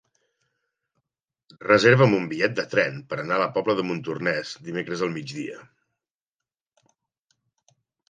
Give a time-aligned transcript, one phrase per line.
[1.65, 5.63] Reserva'm un bitllet de tren per anar a la Pobla de Montornès dimecres al migdia.